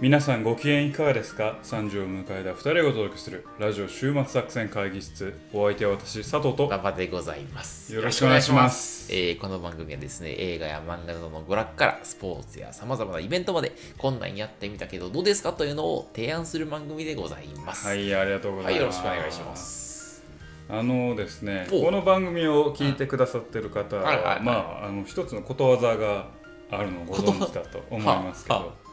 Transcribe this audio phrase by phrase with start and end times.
[0.00, 7.94] 皆さんご機嫌いかがですか ?3 時を迎えた2人がお届けするラジオ週末作戦会議室お相手は私佐藤と馬場でございます。
[7.94, 17.86] よろしくお願いしますえーこの番組はですね、映画や漫画などの娯楽からスポーツや様々なイベントまで、こんなんやってみたけどどうですかというのを提案する番組でございます。
[17.86, 17.94] は。
[17.94, 20.22] いありがとうござはいい、ます、よろしくお願いします。
[20.70, 26.28] あのですねおこの番組を聞いてくださってる方は、はいはいはいまああの一つのことわざが
[26.70, 28.89] あるのをご存知だと思いますけはど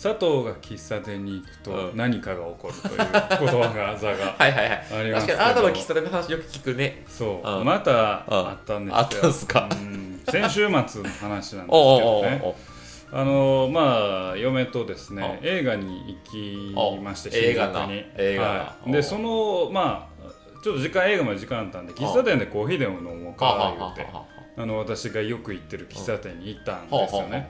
[0.00, 1.96] 佐藤が喫茶店に行くとうん。
[1.96, 2.98] 何かが起こるという
[3.40, 4.82] ことわざが はいはいはい。
[5.00, 7.04] あります確かにあなたの喫茶店の話よく聞くね。
[7.08, 7.48] そう。
[7.48, 7.64] うん。
[7.64, 8.98] またあったんですよ。
[8.98, 9.68] あったんすか？
[9.72, 10.22] うん。
[10.30, 12.54] 先週末の話なんですけどね。
[13.10, 18.04] あのまあ嫁とですねう映画に行きましてお映画に。
[18.18, 20.28] 映画でそのまあ
[20.62, 24.24] ちょっと時間映画まで時間あったんで喫茶店でコーヒーでも飲もうか言うては
[24.58, 27.48] あの私がよく行ってる喫茶店に行ったんはですよね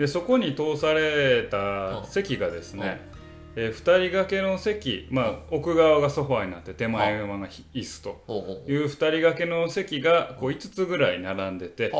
[0.00, 3.08] でそこに通された席がですね
[3.56, 11.92] えー、2人掛けの席、まあ、奥側がソファーになって手前側が椅子という2人掛けの席がこう5つぐらい並んでて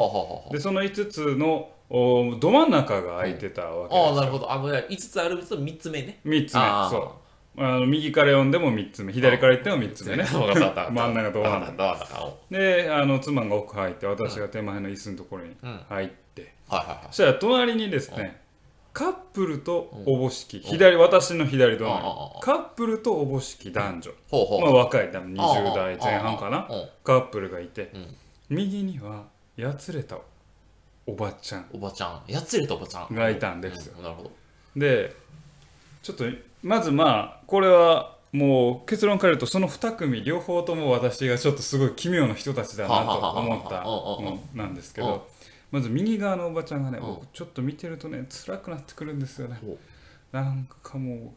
[0.52, 4.06] でその5つのおど真ん中が空いてたわけですよ。
[4.06, 4.52] ああ、なるほど。
[4.52, 6.20] あの、5つあるうちの3つ目ね。
[6.24, 7.16] 3つ目そ
[7.58, 7.62] う。
[7.62, 9.12] あの右から読んでも3つ目。
[9.12, 10.22] 左から言っても3つ目ね。
[10.30, 12.36] 真ん中ど真ん中。
[12.48, 15.56] であの妻が奥入って私が手前の椅子のところに
[15.88, 16.14] 入って、
[16.70, 17.06] はいはいはい。
[17.06, 18.40] そしたら隣にですね
[18.92, 21.92] カップルとおぼしき左私の左隣。
[21.92, 24.10] うんカップルとおぼしき男女。
[24.62, 26.68] まあ若い多分20代前半かな。
[27.04, 28.16] カップルがいてうん。
[28.48, 29.24] 右には
[29.56, 30.16] やつれた
[31.06, 31.66] おばちゃん。
[31.72, 32.22] おばちゃん。
[32.26, 33.14] やつれたおばちゃん。
[33.14, 33.94] がいたんですよ。
[33.98, 34.02] うん。
[34.02, 34.30] なるほど。
[34.76, 35.14] で
[36.02, 36.24] ちょっと
[36.62, 45.26] まずまあこれはもう結論から言うとその2組両方とも私がちょっとすごい奇妙な人たちだなと思ったのなんですけど
[45.70, 47.06] まず右側のおばちゃんがねうん。
[47.06, 49.58] 僕ちょっと見てるとね辛くなってくるんですよね。
[50.32, 51.34] なんかも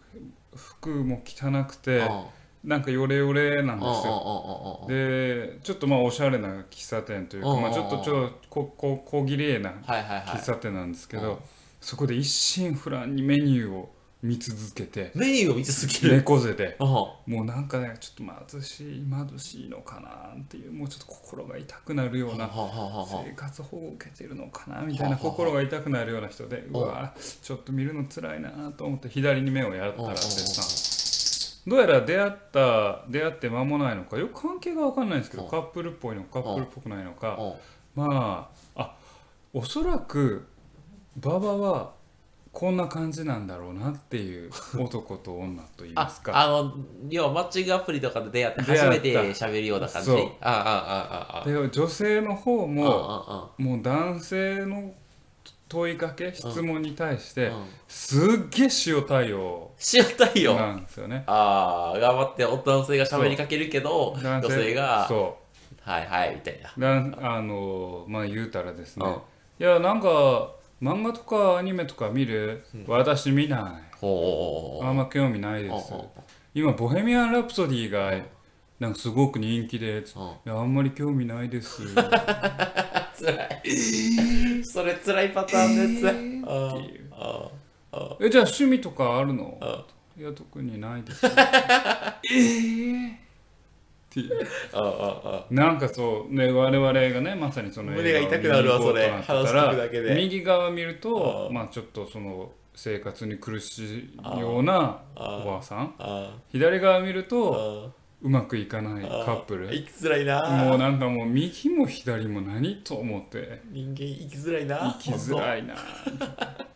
[0.53, 2.25] う服も汚くてあ
[2.63, 4.85] なんかヨレヨレなんですよ。
[4.88, 10.22] でちょっとまあおしゃれな喫茶店というかまあちょっとちょっとここ小綺麗なはいはいはい。
[10.38, 11.23] 喫茶店なんですけうん。
[11.23, 11.41] ど
[11.81, 13.93] そこで一心不乱にメニューを
[14.23, 15.11] 見続けて。
[15.16, 16.17] メニューを見続ける。
[16.17, 16.78] 猫背で。
[16.79, 37.38] もうなんかねちょっと貧しい貧しいのかなっていうもうちょっと心が痛くなるような生活保護を受けてるのかなみたいな心が痛くなるような人でうわちょっと見るの辛いなと思って左に目をやったらですなどうやら出会った出会って間もないのかよく関係が分かんないんですけどうんカップルっぽいのかカップルっぽくないのか。
[37.40, 37.53] うん
[37.95, 38.95] まああ
[39.53, 40.47] おそらく
[41.22, 41.94] 馬場は
[42.53, 46.40] こんな感じなんだろうなっていう男と女といいまあすか。
[46.40, 46.72] あの
[47.09, 50.19] 要はマッチングアプリとかで出会って初めて喋るような感じそう。
[50.40, 50.58] あああ
[51.31, 51.41] ああ。
[51.41, 54.94] あで女性の方あももう男性の
[55.68, 57.66] 問いかけ質問に対してうん。
[57.88, 58.22] すっ
[58.52, 60.56] げえ塩対応塩対応。
[60.56, 61.24] なんですよね。
[61.25, 65.40] ああ頑張って男性が喋りかけるけど女男性がそ
[65.81, 66.72] はいはいみたいな。
[66.78, 69.08] うなんあのまあ言うたらですね。
[69.08, 69.14] うん。
[69.14, 70.52] いやなんか
[70.83, 73.61] 漫画とかアニメとか見る、私見ない。
[74.01, 75.94] あんま興味ないです。
[75.94, 76.05] うんうん
[76.55, 78.13] 今「ボヘミアン・ラプソディ」が
[78.79, 80.03] なんかすごく人気で、
[80.45, 81.81] あんまり興味ないです。
[83.16, 84.63] つらい。
[84.63, 88.29] それつらいパターンのやつあっていう。
[88.29, 89.57] じゃあ趣味とかあるの？
[89.61, 89.85] あ。
[90.16, 91.25] いや特にないです。
[91.25, 93.22] えー
[94.13, 94.47] っていう。
[94.74, 99.09] あああなんかそうね我々がねまさにその胸が痛くなるわそれ。
[99.09, 100.16] 話聞くだけで。
[100.16, 105.96] 右側見るとあまあちょっとその生活に苦しいようなあおばあさん。
[105.97, 109.69] あ左側見るあとあうまくいかないカップル。
[109.69, 110.41] 生きづらいな。
[110.63, 113.62] もうなんかもう右も左も何と思って。
[113.69, 114.97] 人間生きづらいな。
[115.02, 115.75] 生きづらいな。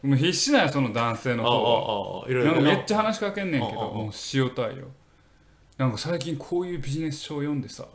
[0.03, 4.88] もう必死なんやその男性の方はなんかめっちゃ話しかけんねんけどもう塩対応
[5.78, 7.86] なんか最近こういうビジネス書を読んでさ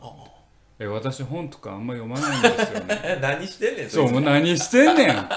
[0.79, 3.01] え私本とかあんま読まないんですよね。
[3.03, 5.29] え 何してんねんそうもう何してんねん。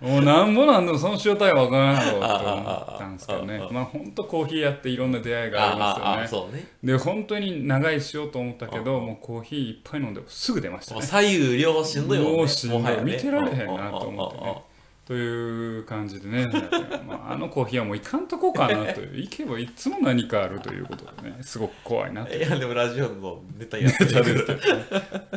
[0.00, 2.54] もうなんぼなんでもその塩対応わからんやろとああ
[2.88, 3.62] 思ったんですけどね。
[3.70, 5.78] まあほんとコーヒーやっていろんな出会いがあり
[6.22, 6.58] ますよね。
[6.58, 6.66] ね。
[6.82, 11.02] で本当に長いしようと思ったけどもうコーヒーいっぱい飲んですぐ出ましたね。
[11.02, 12.36] 左右両しんどいもんね。
[12.38, 14.71] もうしん見てられへんなと思ってね
[15.12, 16.46] という感じでね、
[17.06, 19.20] まあ、あのコーヒーはもう行かんとこうかなという。
[19.20, 21.36] 行けばいつも何かあるということでね。
[21.42, 24.10] すごく怖いなといやでもラジオのネタやってる。
[24.24, 24.60] けどね。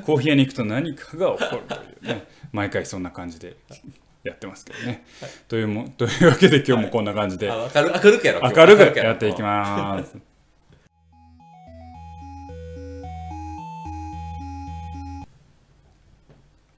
[0.05, 2.23] コーヒー屋に行くと何かが起こるというね。
[2.53, 3.57] 毎回そんな感じで
[4.23, 5.03] やってますけどね、
[5.49, 10.17] というもというわけで今日もこんな感じであ明る明るくやろ明るくやっていきます。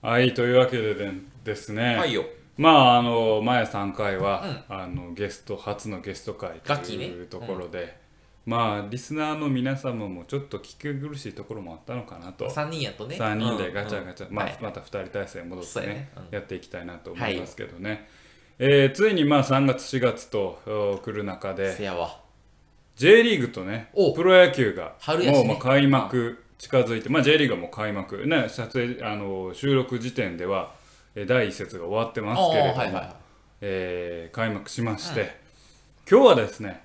[0.01, 1.11] はいというわけでで
[1.43, 2.25] ですね、はいよ
[2.57, 7.97] まああの前3回は、あのゲスト初のゲスト会というところで、
[8.45, 12.49] まあリスナーの皆様もちょっと聞き苦しいところもあったのかなと。
[12.49, 13.15] 3人やとね。
[13.15, 18.07] 3人でガチャガチャ、まあまた2人体制戻ってねやっていきたいなと思いますけどね、
[18.57, 22.21] えーついにまあ3月4月とお来る中でせやわ。
[22.95, 24.13] J リーグとねお。
[24.13, 24.95] プロ野球が
[25.31, 28.25] もうまあ開幕近づいて、まあ、J リーグはもう開幕。
[28.25, 30.76] ね撮影あの収録時点ではえー
[31.25, 33.15] 第一節が終わってますけれども、はいはいはい。
[33.61, 35.35] えー開幕しまして、
[36.09, 36.83] 今日はですね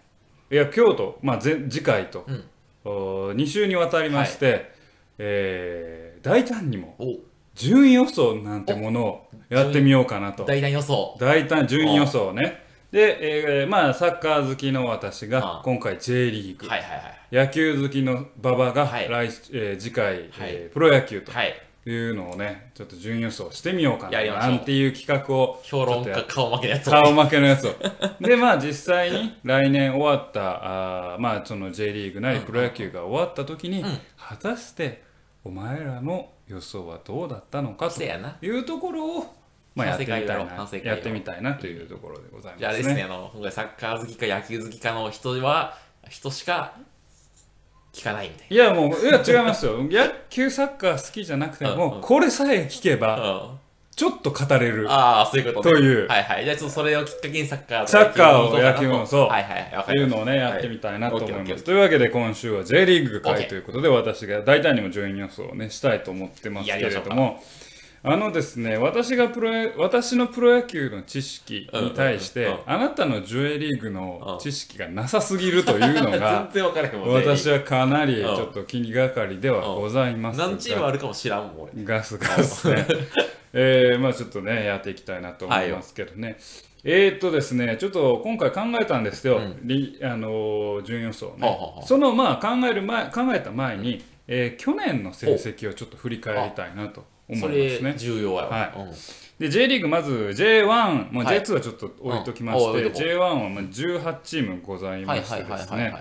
[0.50, 2.44] いや今日と、まあ、前次回と、うん。
[3.36, 4.72] 2週にわたりまして、
[5.18, 7.16] えー大胆にもお
[7.54, 10.44] 順位予想なんてものをやってみようかなと。
[10.44, 11.16] 大胆予想。
[11.20, 12.62] 大胆順位予想ね。
[12.92, 16.68] で、えーまあサッカー好きの私が今回 J リーグ。
[16.68, 19.08] はいはいはい野球好きの馬場がはい。
[19.08, 20.28] 来、えー次回、はい。
[20.42, 21.32] えープロ野球と。
[21.32, 26.90] はいいうのをねちょっと順位予想してみようかななんていう企画を評論家顔負けのやつを。
[26.92, 27.74] 顔負けのやつを。
[28.20, 33.84] でまあ実際に来年終わったあーまあその J リーグなりプロ野球が終わった時に、
[34.16, 35.02] 果たして
[35.44, 38.36] お前らの予想はどうだったのかとせやな。
[38.40, 39.34] いうところを、
[39.74, 40.34] まあ、やってみたいな
[40.84, 42.60] やってみたいなというところでございますね。
[42.60, 45.76] じゃあですねあの今回サッカー好きか野球好きかの人は
[46.08, 46.76] 人しか
[47.92, 49.76] 聞かないみたいいやもういや違いますよ。
[49.90, 52.00] 野球サッカー好きじゃなくても、うんうん。
[52.00, 53.58] これさえ聞けばな、うん。
[53.94, 54.90] ちょっと語れる。
[54.90, 55.74] ああそういうことね。
[55.74, 56.08] という。
[56.08, 56.44] はいはい。
[56.44, 59.28] じゃあちょっとそれをきっかけにサッカーとサッカーを野球もそう。
[59.28, 61.54] はいはいはいわというかりましのをねやってみたいなと思いオッケーオッケー。
[61.54, 61.64] ます。
[61.64, 67.42] というわけで今週は J リーグ会 OK ということで私が大胆にも順位予想をねしたいと思ってますけれども
[68.04, 72.52] あのですね私がプロ野私のプロ野球の知識に対して、うん。
[72.52, 72.62] うんうん。
[72.66, 77.14] あなたの J リーグの知識がなさすぎるというのたが 全然分からへんもんね。
[77.14, 80.48] 私はかなりちょっと気にがかりではございますが。
[80.48, 81.84] 何チームあるかも知らんもん俺。
[81.84, 82.86] ガスガスね。
[83.54, 86.38] えー、まあちょっとね、やっていきたいなと思いますけどね。
[86.84, 91.56] えーっとですね、ちょっと今回考えたんですよ、りあのー順予想ね。
[91.84, 97.94] そのまあ考える前、考えた前に、えー去年の成績をちょっと振り返りたいなと思いそますれね。
[97.96, 98.48] 重要やわ。
[98.48, 98.72] はい。
[98.80, 98.92] うん。
[99.38, 101.40] で J リーグまず J1、もうはい。
[101.40, 105.94] J2 はちょっと置いときまして、うんおいとこ J1 はまあ18チームございましてですね。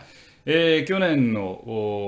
[0.45, 1.61] えー去年の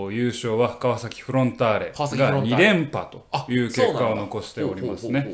[0.05, 2.65] お優勝は川崎フロンターレが川崎フロンターレ。
[2.65, 5.27] 2連覇とあいう結果を残しておりますね。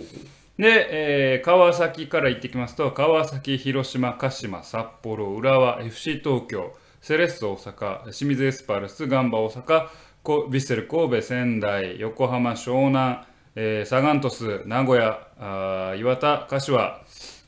[0.57, 0.87] で、
[1.35, 9.87] えー川崎から行ってきますと川崎、広島、鹿島、札幌、浦和、FC 東京、セレッソ大阪、清水エスパルス、ガンバ大阪、
[10.21, 13.19] こヴィッセル神戸、仙台、横浜、湘南、
[13.55, 17.01] えーサガン鳥栖、名古屋、あ岩田、柏、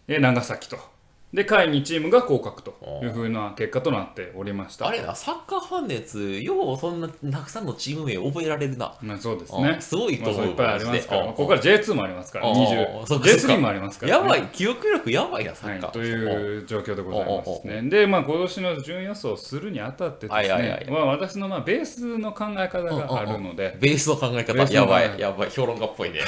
[0.07, 0.91] えー長崎と。
[1.33, 4.88] で、下位2チームが降格というふうな結果となっておりました。
[4.88, 8.98] あれなサッカーファンのやつようそんなたくさんのチーム名覚えられるな。
[9.01, 9.78] まあそうですうね。
[9.78, 10.42] んすごいと思う。
[10.42, 13.06] まあいっぱいありますから、ここから J2 もありますから、うん20。
[13.06, 13.54] そっかそっか。
[13.54, 14.24] J3 もありますから、ね。
[14.24, 14.42] やばい。
[14.51, 15.92] 記憶力やばいなサはい、ッカー。
[15.92, 17.89] という状況でございますね。
[17.89, 20.88] で、まあ、今年の順位予想をするにあたってですね、はいはいはい。
[20.92, 24.74] まあ、私のまあベースの考え方があるので、ベースの考え方。
[24.74, 25.18] やばい。
[25.18, 25.50] やばい。
[25.50, 26.19] 評論家っぽいね。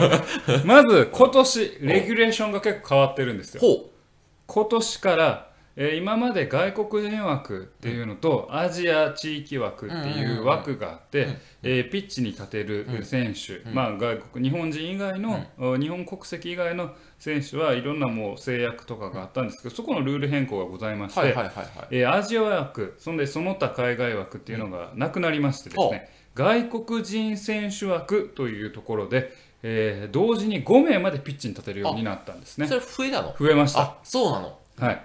[0.64, 3.60] まず今年、レギュレーションが結構変わってるんですよ。
[3.60, 3.90] ほ
[4.48, 21.20] 今年から、えー今まで外国人枠っていうのと、アジア地域枠っていう枠があって、えーピッチに立てる選手、まあ、外国日本人以外の、お日本国籍以外の選手はいろんなもう制約とかがあったんですけどそこのルール変更がございまして、
[22.06, 32.66] アジア枠そんでその他海外枠っていうのがなくなりましてですね、外国人選手枠というところで、えー同時に5名までピッチに立てるようになったんですね。
[32.66, 33.34] それ増えたの？
[33.38, 33.80] 増えました。
[33.80, 34.58] あそうなの？
[34.78, 35.02] はい。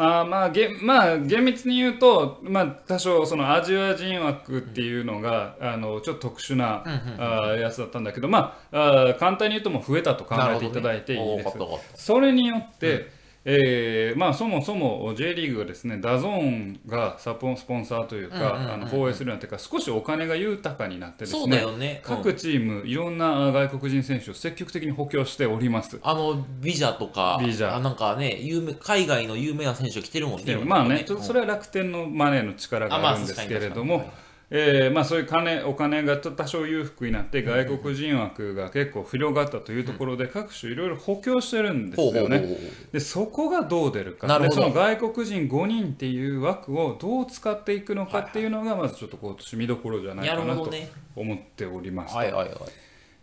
[0.00, 6.84] あーまあげまあ厳密に言うと、まあ、多少そのアジア人枠っていうのが、あのちょっと特殊な、
[7.18, 11.58] あーやつだったんだけど、まあ、あー簡単に言うともう増えたと考えていただいていいです。
[11.58, 11.66] ね。
[11.96, 13.10] それによって、
[13.44, 22.02] えーまあ、そもそも J リーグがですね DAZN がサポンスポンサーというか、放映するようになってから少しお金が豊かになってですそうだねよね。
[22.06, 22.16] うん。
[22.16, 25.98] 各チームいろんな外国人選手を積極的に補強しております。
[26.02, 34.10] あのビジャとかビジャあなんかね有名海外の有名な選手が来てるもんねまあね、それれは楽天のマネーの力があるんですけれども、
[34.50, 42.56] えーまあ、そういう金お金が多少裕福になって外国人枠が結構広がったというところで各種いろいろ補強してるんですよね。
[42.90, 44.38] でそこがどう出るか。
[44.38, 50.72] でその外国人5人っていう枠をどう使っていくのかっていうのがまずちょっと今年見どころじゃないなかなと
[51.14, 52.18] 思っておりました。
[52.18, 52.58] はいはいはい。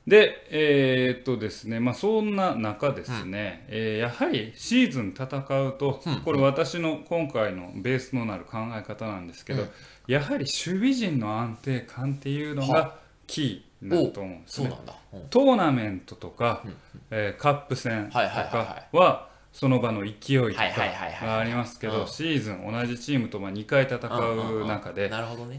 [0.08, 5.26] で、えーっとですね、まあ、そんな中ですね、えーやはりシーズン戦
[5.64, 9.66] うと、これ私の今回のベースのなる考え方なんですけど、
[10.08, 12.96] やはり守備陣の安定感っていうのが
[13.28, 14.68] キになると思うんですね。
[14.70, 14.96] そうなんだ。
[15.14, 15.22] うん。
[15.30, 16.64] トーナメントとか、
[17.12, 18.98] えーカップ戦とはいはいはいかはい。
[18.98, 21.28] はその場の勢いとかはいはいはいはい。
[21.28, 25.10] がありますけうんどシーズン同じチームとまあ2回戦う中で。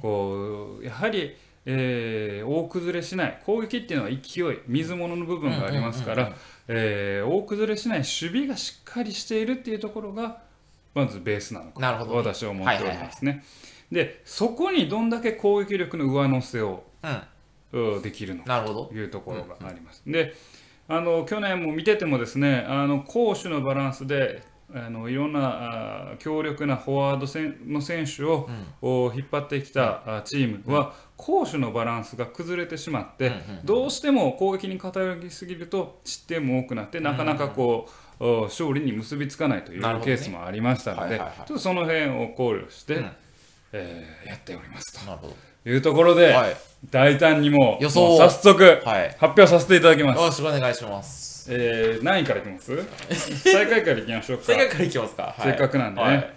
[0.02, 1.34] こうやはり、
[1.64, 6.36] えー大崩れしない攻撃っていうのは勢い水物の部分がありますかうんうんうんら
[6.68, 8.08] えー大崩れしない守
[8.42, 10.42] 備がしっかりしているっていうところが
[10.94, 12.16] まずベースなのかなるほどね。
[12.18, 13.44] 私は思っておりますね。
[13.90, 17.10] でそこにどんだけ攻撃力の上乗せをうん。
[17.72, 18.90] うんできるのかと。
[18.92, 20.02] いうところがあります。
[20.06, 20.34] で
[20.88, 24.42] あの去年も見ててもですねあの攻守のバランスで
[24.74, 28.48] あのいろんなあー強力なフォワード戦の選手を、
[28.82, 33.32] お引っ張ってきたあチームは、攻守のバランスが崩れてしまって、
[33.64, 37.88] どうしても攻撃に偏りすぎると失点も多くなってなかなかこ
[38.18, 43.10] う、お勝利に結びつかないというケースもありましたので、ちょっとその辺を考慮して、うん
[43.78, 45.36] えーやっておりますなるほど。
[45.64, 46.56] というところで、はい。
[46.90, 49.08] 大胆にも予想早速はい。
[49.18, 50.18] 発表させていただきます。
[50.20, 51.52] よろしくお願いします。
[51.52, 52.72] えー、何位からいきます？
[53.44, 54.44] 最下位からいきましょうか。
[54.44, 55.22] 正解からいきますか。
[55.22, 56.06] はいせっかくなんでね。
[56.06, 56.30] はい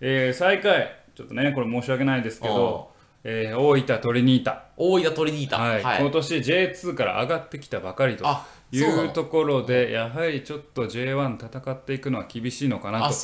[0.00, 2.90] えー最下位、ちょっとね、これ申し訳ないですけど、
[3.24, 4.64] えー、大分トリニータ。
[4.76, 5.58] 大分トリニータ。
[5.58, 6.00] はいはい。
[6.00, 13.14] 今年 J2 から上がってきたばかりとあ、いそうところで、やはりちょっと J1 戦っていくのは厳しいのかなと。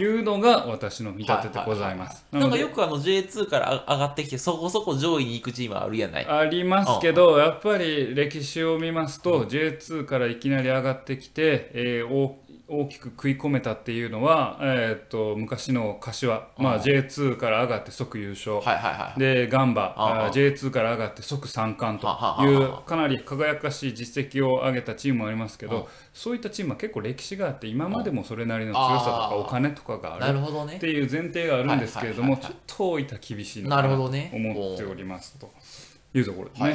[0.00, 2.24] いうのが私の見立てでございます。
[2.30, 6.26] なんかよくあの J2 から上がってきてそこそこ上位に行くチームあるやない。
[6.26, 12.43] ありますけど、やっぱり歴史を見ますと、J2 からいきなり上がってきて、えー大
[12.80, 18.60] 大きく食い込めたっていうのは、えーっと昔の柏、まあ、J2 から上がって即優勝。
[19.16, 22.06] でガンバあああ J2 から上がって即三冠と
[22.44, 30.78] いうかなり輝かしい実績を上げたチームもありますけど、そういったチームは結構歴史があって今までもそれなりの強さとかお金とかがあなるっ。
[30.78, 35.50] ていう前提があるんですけれども、ちょっと大分厳しいななとるほどね思っておりますと
[36.14, 36.74] いうところですね。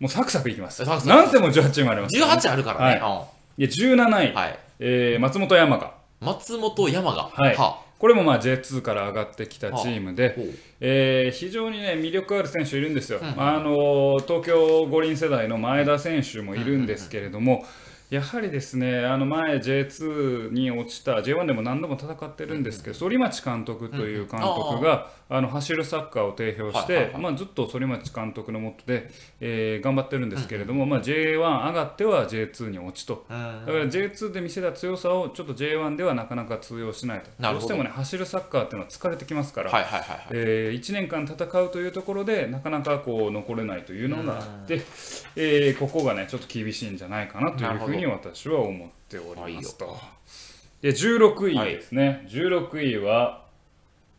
[0.00, 0.84] もうサクサクいきます。
[0.84, 2.10] なんせも18チームありまい。
[2.10, 3.00] す、18あるからね。
[3.58, 4.58] いや17位。
[4.84, 5.94] えー松本山雅。
[6.20, 7.30] 松本山が。
[7.32, 7.56] はい。
[7.56, 10.34] はこれもまあ J2 から上がってきたチームで、
[10.80, 17.64] えー非常にね魅力ある選手いるんですよ、あの東京五輪世代の前田選手もいるんですけれども、
[18.10, 27.22] やはりですねあの前 J2 に落ちた J1 でも何度も戦ってるんですけど、反町監督という監督が、あの走るサッカーを定評して、はいはいはい。
[27.22, 29.10] まあ、ずっと反町監督のもとで、
[29.40, 33.24] えー頑張ってるんですけれども、まあ、J1 上がっては J2 に落ちと。
[33.30, 33.66] うん。
[33.66, 37.30] だから J2 で見せた強さをちょっと J1 ではなかなか通用しないと。
[37.40, 37.52] ど。
[37.52, 40.26] どうしてもね走るサッカーっていうのは疲れてきますから、はいはいはいはい。
[40.32, 44.82] え1年間戦うというところでなかなかこう残れないというのがあって、
[45.36, 49.96] えーここがねちょっと厳しいんじゃないかなというふうに私は思っておりますと。
[50.82, 53.44] で16位ですね、16位は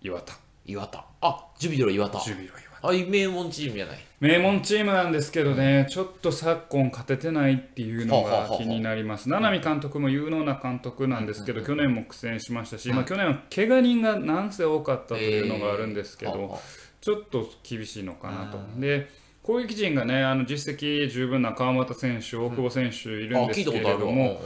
[0.02, 1.06] 岩田岩田。
[1.22, 2.20] あ、ジュビロ岩田。
[2.20, 3.04] ジュビロ岩田。
[3.06, 3.98] あ、名門チームじゃない。
[4.20, 9.30] 名門チームなんですけどね、ちょっと昨今勝ててないっていうのが気になります。
[9.30, 16.58] 七海監督も有能な監督なんですけど、去年も苦戦しましたし、まあ、去年は怪我人がなんせ多かったというのがあるんですけど、
[17.02, 18.60] ちょっと厳しいのかなと。
[18.80, 19.10] で
[19.44, 24.42] 攻撃陣がね、あの実績十分な川又選手、大久保選手いるんあ、ですけれども、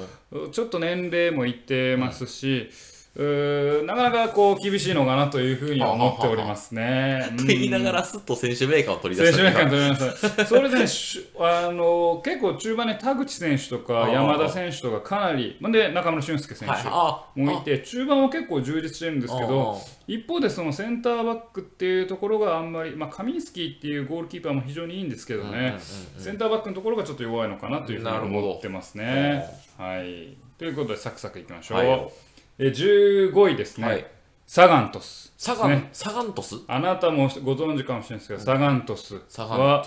[0.51, 7.27] ちょっと年齢もいってますし、うーなかなかこう厳しいのかなというふうには思っておりますね。
[7.35, 10.45] と言いながらすっと選手名鑑を取り出選手した名鑑取りました。
[10.45, 16.81] それでね、しあの結構中盤ね、田口選手とか山田選手とかかなり、まあで中村俊輔選はい。
[16.83, 25.77] 手あもいて、中盤は結構充実してるんですけど、一方でそのセンターバックっていうところがあんまり、まあ、カミンスキーっていうゴールキーパーも非常にいいんですけどね、
[26.19, 29.43] センターバックのところがちょっと弱いのかなというふうに思ってますね。
[29.75, 31.77] はい、ということで、サクサクいきましょう。
[31.79, 32.26] はい
[32.59, 34.05] え15位ですね、はい。
[34.45, 35.33] サガントス。
[35.37, 36.55] サガンサガントス？
[36.67, 39.85] あなたもご存知かもしれないですけど、サガントスは。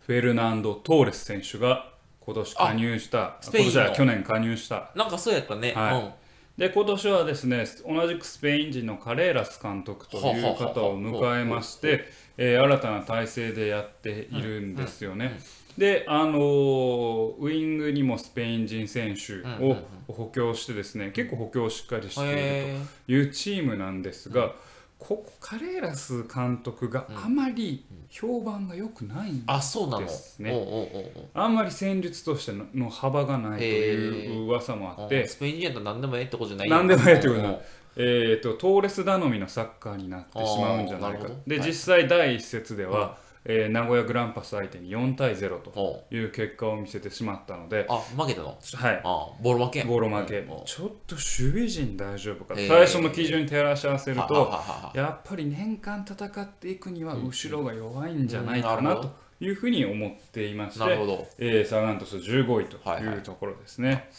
[0.00, 3.72] フェルナンド・トーレス選手が今年加入した、スペインの。
[3.72, 4.90] 今年は去年加入した。
[4.94, 5.72] なんかそうやったね。
[5.74, 6.00] はい。
[6.00, 6.12] うん。
[6.56, 15.38] で、今年はですね、同じくスペイン人のカレーラス監督という方を迎えまして、えー新たな体制でやっているんですよね。
[15.78, 19.76] で、あのーウイングにもスペイン人選手を
[20.08, 24.54] 補強してですね、結構補強をしっかりしているへというチームなんですが、
[24.98, 29.46] ここカレーラス監督があまり評判が良くないん。
[29.46, 30.50] ですね。
[30.50, 31.26] おうおうおうおう。
[31.32, 37.60] あんまり戦術としてのの幅がないという噂もあって、スペイン人やったら何でもええってことじゃない何でもええってことうんない。
[37.94, 41.28] えー、とトーレス頼みのサッカーになってしまうんじゃないか。
[41.46, 41.68] で、はい。
[41.68, 43.16] 実際第一節では、
[43.50, 48.58] えー名古屋グランパス相手に4対0という結果を見せてしまったので、あ、負けたの？
[48.74, 50.46] はい、あ、ボール負けボール負け。
[50.66, 52.68] ちょっと守備陣大丈夫かへー。
[52.68, 58.84] 最初の基準に照らし合わせるとははははやっぱり年間戦っていくには後ろが弱いんじゃないかうん。
[58.84, 61.26] なというふうに思っていまして、なるほど。
[61.38, 63.14] えーサガン鳥栖15位とはいはい。
[63.14, 64.10] いうところですね。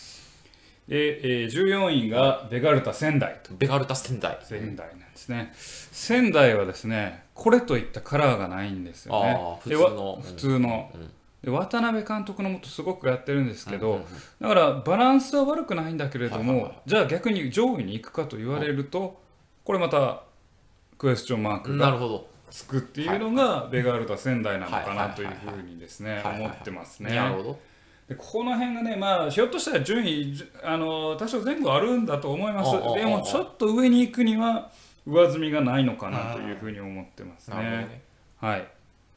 [0.88, 3.54] で、えー14位がベガルタ仙台と。
[3.54, 4.40] ベガルタ仙台。
[4.42, 5.54] 仙台なんですね。
[5.56, 9.40] 仙台はですね、これといったカラーがないんですよね。
[9.64, 10.12] 普で通の。
[10.12, 11.12] わ普通の、うん。
[11.42, 14.06] で渡辺監督のもとすごくやってるんですけど、うんうんうん
[14.42, 19.22] だからバランスは悪くないんだけれども、はいはいはじゃあ逆に上位に行くかと言われると、
[19.64, 20.24] これまた
[20.98, 22.28] クエスチョンマークがなるほど。
[22.52, 26.42] つくっていうのがベガルタ仙台なのかはいはないというふうにですねはいはいはい。
[26.42, 27.16] 思ってますね。
[27.16, 27.60] なるほど。
[28.10, 32.72] でこの辺がね、まあ、ひょっとしたら順位、あの多少前後あるんだと思います。
[32.96, 34.72] でも、ちょっと上に行くには
[35.10, 38.02] 上積みがないのかなというふうに思ってますね。
[38.38, 38.68] はい。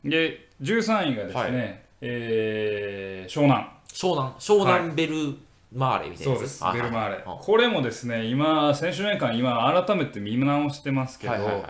[0.05, 1.83] で、13位がですね、はい。
[2.01, 3.65] えー湘南。
[3.93, 4.33] 湘南。
[4.39, 5.37] 湘南ベル
[5.73, 7.25] マーレみたいなそうです、はいベルマーレ。
[7.25, 11.65] はこれもですね、今、選手年間、今、改めて見直してますけど、いはいはい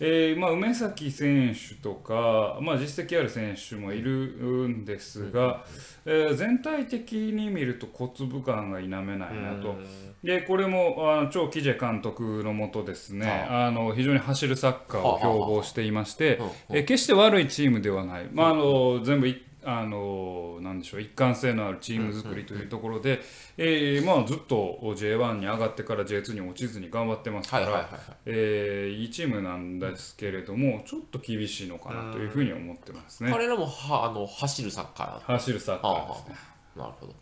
[0.00, 5.64] えーまあ、梅崎選手とか、まあ、実績ある選手もいるんですが、
[6.04, 9.76] えー全体的に見ると小粒感が否めないなと。
[10.24, 13.70] でこれもあの超キジェ監督のもとですねあ。
[13.70, 23.20] の非常に走るサッカーを標榜していましてえー決して悪いチームではない、まあ、あの全部いあのなんでしょう一貫性のあるチーム作りというところで、
[23.56, 27.92] えーまあ、ずっと J1 に上がってから J2 に落ちずに頑張ってますから、はいはいはい。
[27.92, 33.30] はいえーいいチームなんですけれどもちょっと厳しいのかなというふうに思ってますね。
[33.30, 36.34] 彼らもはあの走るサッカ走るサッカーはあーですね。
[36.34, 36.40] は
[36.76, 37.14] あなるほど。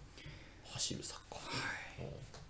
[0.73, 1.41] 走るサッカー。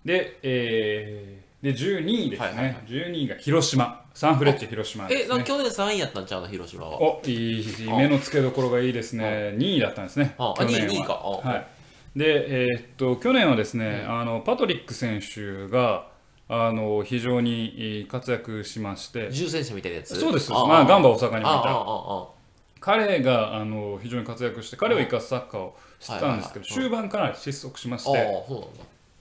[0.05, 2.75] で、えーで12位ですね、はいはいはい。
[2.87, 4.01] 12位が広島。
[4.13, 5.39] サンフレッチェ広島ですね。
[5.39, 7.01] え去年3位やったんちゃうの広島は。
[7.01, 10.93] おいい目の付けどころがいいですね、2位だったんですね、あ去年は。
[10.93, 11.13] 2位2位か。
[11.23, 16.07] あはい、で、えーっと去年はですね、あのパトリック選手が
[16.49, 20.19] あの非常にえー活躍しまして、重戦車みたいなやつ？
[20.19, 22.41] そうです、あまあ、ガンバ大阪にもいた。
[22.81, 28.21] 彼があの非常に活躍して彼を生かすサッカーをしてたんですけど、はいはい終盤かなり失速しましああて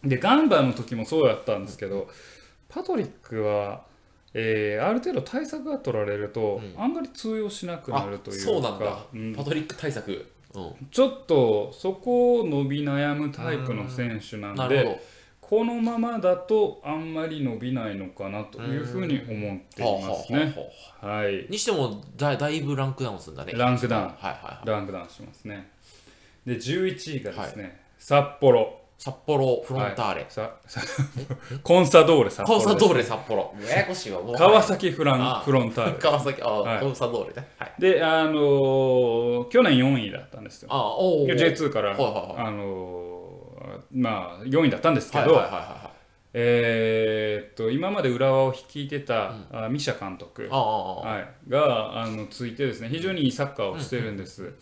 [0.05, 2.09] でガンバの時もそうやったんですけど
[2.69, 3.83] パトリックは、
[4.33, 9.35] えーある程度対策が取られると、あんまり通用しなくなるというかそうなんだ、うん。
[9.35, 15.03] パトリック対策、うん、ちょっとそこを伸び悩むタイプの選手なんで
[15.41, 20.39] このままだとあんまり伸びないのかなというふうに思ってどいますね。
[20.39, 20.71] はあはあは
[21.03, 21.23] あはあ。
[21.23, 23.55] はい、にしてもだだいぶランクダウンするんだね。
[23.55, 24.03] ランクダウン。
[24.05, 24.69] はいはいはい。
[24.69, 25.73] ランクダウンしますね。
[26.47, 30.83] で11位がですね、札幌札幌フロンターレ、ささ
[31.63, 33.55] コンサドーレ札幌コンサドーレ札幌。
[33.67, 34.35] ややこしいわもう。
[34.35, 35.99] 川崎フランあフロンターレ。
[35.99, 36.81] 川崎あ、はい。
[36.81, 37.49] コンサドーレね。
[37.57, 37.73] はい。
[37.79, 40.69] であのー去年4位だったんですよ。
[40.71, 42.47] あおお J2 から、はいはいはい。
[42.49, 45.91] あのーまあ4位だったんですけど、はいはいはいは
[46.35, 50.43] えーっと今まで浦和を率いてた、あミシャ監督。
[50.43, 51.01] いああああ。
[51.15, 54.53] はい、があのついてですね非常にいいサッカーをしてるんです、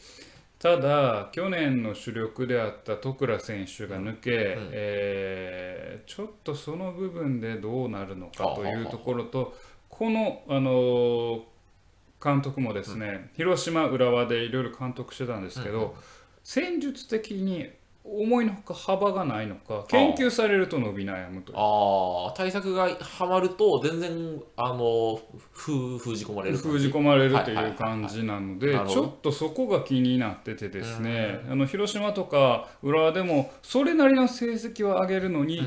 [0.58, 9.54] ただ去年の主力であった徳倉選手が抜け、えーちょっとその部分でどうなるのかというところと
[9.88, 11.44] この、あの
[12.22, 15.96] 監督もですね、広島浦和でいろいろ監督してたんですけど、
[16.42, 17.68] 戦術的に
[18.10, 25.20] 思いのほか幅がないのか研究されると伸び悩むとああ対策がはまると全然あの
[25.52, 35.66] 封封じ込まれる封じ込まれるとはいう感じなのでちょっとそこが気になっててですねあの広島とか浦和でもそれなりの成績を上げるのに、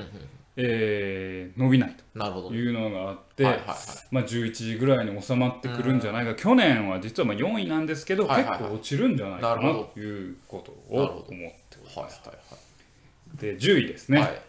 [0.56, 2.50] えー伸びないなるほど。
[2.50, 3.78] というのがあって、はいはいはい。
[4.12, 8.60] まあ、11位ぐらいに収まってくるんじゃないか、去年は実はまあ4位なんですけど、はいはいはい。
[8.60, 11.26] 結構落ちるんじゃないかなということをなるほど。
[11.30, 11.61] 思って
[12.00, 12.22] はいます。
[12.26, 13.38] はい。
[13.38, 14.42] で10位ですね、はい、はい、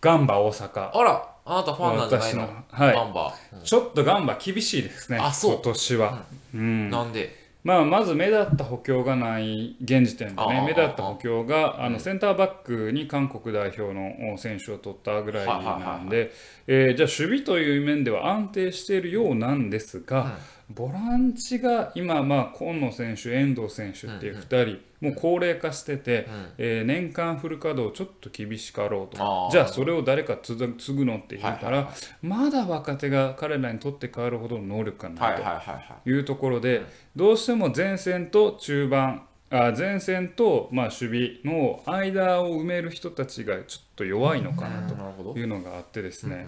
[0.00, 0.90] ガンバ大阪。
[0.94, 2.48] あらあなたファンなんじゃないの？
[2.70, 2.94] はい。
[2.94, 3.34] バンバ。
[3.64, 5.54] ちょっとガンバ厳しいですね、あそう。
[5.54, 6.22] 今年は。
[6.54, 6.90] うん。
[6.90, 7.40] なんで？
[7.62, 16.32] まあ、まず目立った補強がない現時点でね目立った補強があのセンターバックに韓国代表の選手を取ったぐらいなんで
[16.66, 20.38] えーじゃあ守備という面では安定しているようなんですが、
[20.74, 26.28] ボランチが今、まあ、今野選手遠藤選手っていう2人、もう高齢化してて、
[26.58, 29.48] えー年間フル稼働ちょっと厳しかろうと。
[29.50, 35.42] じゃあそれを誰か継ぐのって言ったら、はいはいまだ若手が彼らにとって変わるほどの能力がないと。
[35.42, 36.82] はいうところで、
[37.16, 46.46] どうしても前線と中盤あ前線とまあ守備の間を埋める人たちがちょっと弱いのかなというのがあってですね、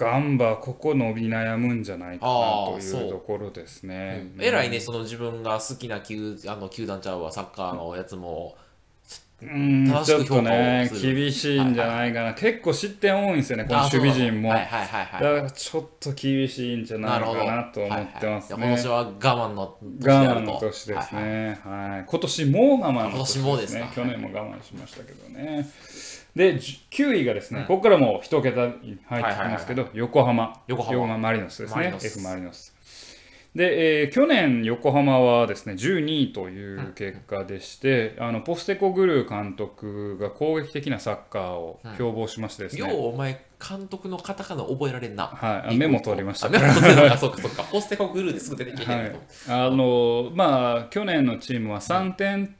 [0.00, 4.32] ガンバここ伸び悩むんじゃないかなといううところですね。
[4.38, 8.56] 偉いねその自分が好きな球あの球団ちゃうわサッカーのやつも。
[9.42, 22.04] うんちょっとね厳しいんじゃないかな、結構失点多いんですよねこの守備陣も、だはいからちょっと厳しいんじゃなないかなと思ってますね、はいはい、今年は我慢の年で我慢の年ですはいはいね、はい。
[22.06, 25.66] 今年も我慢の年ですか去年も我慢しましたけどね。
[26.34, 31.18] で、じ9位がですね、ここからもう一桁に入ってきますけど、横浜、横浜。
[31.18, 31.90] マリノスですね。
[31.90, 32.74] マ F・ マリノス。
[33.54, 45.26] で、えー去年、横浜はですね12位という結果でして、あのポステコグルー監督が攻撃的なサッカーを標榜しましてですね、ようお前監督のカタカナ覚えられんな。
[45.26, 45.74] はい。
[45.74, 46.46] あメモ取りました。
[46.46, 47.18] あメモ取ってた。
[47.18, 47.64] そっかそっか。
[47.64, 49.12] ポステコグルーですぐ出てきてはい。
[49.48, 52.54] あのまあ去年のチームは3点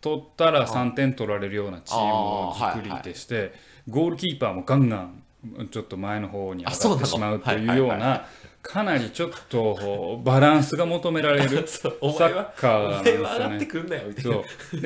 [0.00, 3.52] 取ったら3点取られるようなチーム作りでして、
[3.88, 5.22] ゴールキーパーもガンガン
[5.70, 8.26] ちょっと前の方に上がってしまうというような
[8.62, 13.58] かなりちょっとバランスが求められる サッカーなんですよね。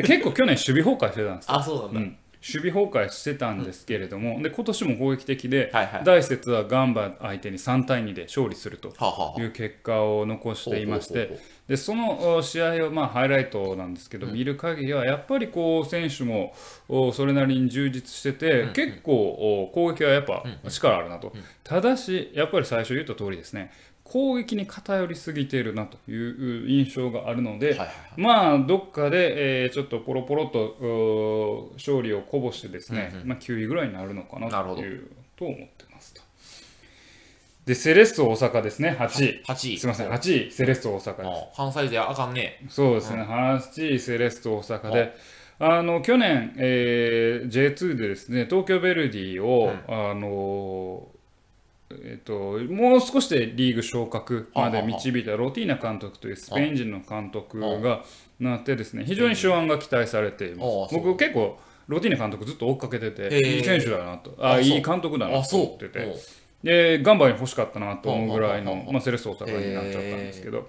[0.02, 1.54] 結構去年守備崩壊してたんですよ。
[1.56, 2.16] あそうなんだ、うん
[2.46, 6.04] 守備崩壊してたんですけれども、で今年も攻撃的で、はいはい。
[6.04, 8.88] 第一節はガンバ相手に3対2で勝利すると
[9.38, 16.54] いう結果を残していまして、でそのお試合を、まあ、ハイライトなんですけど、見る限りはやっぱりこう選手も
[16.88, 23.72] おそれなりに充実してて、結構お攻撃はやっぱ力あるなと、ただし、やっぱり最初言った通りですね、
[24.04, 36.20] 攻撃に偏りすぎているなという印象があるので、はいはいまあどっかで、えーちょっとポロポロとお勝利をこぼしてですね、まあ、9位ぐらいになるのかなというと思ってますと。
[37.64, 39.42] で、セレッソ大阪ですね、8位。
[39.46, 39.78] 8位。
[39.78, 41.28] すみません、8位、セレッソ大阪です。
[41.28, 42.62] あ関西勢あかんね。
[42.68, 45.16] そうですね、8位、セレッソ大阪で、
[45.58, 51.08] あの去年、えー J2 でですね、東京ヴェルディを、あの
[51.90, 58.02] えっともう少しでリーグ昇格まで導いたロティーナ監督というスペイン人の監督が
[58.40, 60.94] なってですね非常に手腕が期待されています。
[60.94, 64.34] 僕結構ロティーナ監督ずっと追っかけてていい選手だなと。
[64.40, 65.62] あいい監督だなとあそう。
[65.66, 66.14] 思ってて。
[66.62, 70.68] でガンバに欲しかったなと思うぐらいのまあセレッソ大阪になっちゃったんですけど。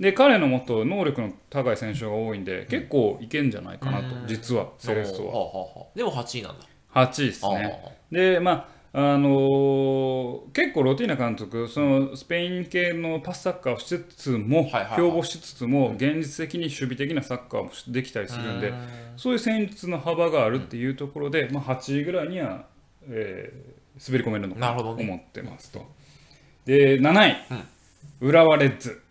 [0.00, 5.86] で彼のもっと能力の高い選手が多いんで結構いけんじゃないかなと実はセレッソは。
[5.94, 6.64] でも8位なんだ。
[6.94, 7.78] 8位ですね。
[8.10, 14.90] でまああのー結構ロティーナ監督そのスペイン系のパスサッカーをしつつも、はいはいはい。
[14.96, 18.72] 標榜しつつも現実的に守備的なサッカーもできたりするんで
[19.16, 22.66] そういう戦術の幅があるっていうところで、まあ、8位ぐらいには、
[23.08, 25.84] えー滑り込めるのかなと思ってますと。
[26.64, 27.36] で7位、
[28.22, 29.02] 浦和レッズ。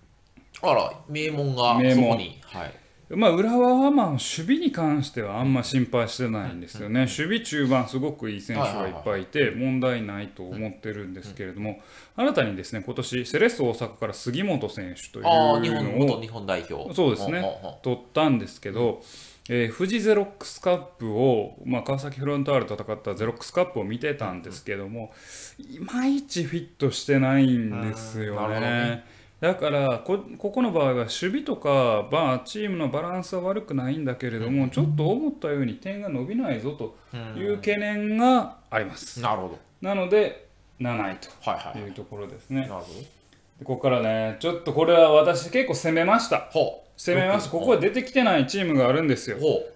[0.63, 2.39] あら名門が名門そこに。
[2.41, 2.80] はい
[3.15, 11.79] まあ、浦和はまあ守備に関してはあんま心配してないんですよね、守備中盤、すごくいい選手がいっぱいいて、問題ないと思ってるんですけれども、
[12.15, 16.93] 新たにですね今年セレッソ大阪から杉本選手というのを元日本代表。
[16.93, 17.43] そうですね。
[17.81, 19.01] 取ったんですけど、
[19.49, 25.11] えー富士ゼロックスカップを、まあ、川崎フロンターレと戦ったゼロックスカップを見てたんですけども、
[25.59, 29.03] いまいちフィットしてないんですよね。
[29.41, 36.95] だからこここの場合は守備とか、まあ、チームのバランスは悪くないんだけれども、ちょっと思ったように点が伸びないぞと
[37.35, 39.19] いう懸念があります。
[39.19, 39.59] なるほど。
[39.81, 40.45] なので
[40.79, 41.89] 7位はいはいとい。
[41.89, 42.61] うところですね。
[42.61, 42.99] なるほど。
[42.99, 46.47] でここからねちょっとこれは私結構攻めました。
[46.95, 47.49] 攻めました。
[47.49, 49.37] ここは出てきてないチームがあるんですよ。
[49.39, 49.67] ほ